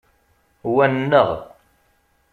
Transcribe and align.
Wa 0.73 0.85
nneɣ. 0.93 1.29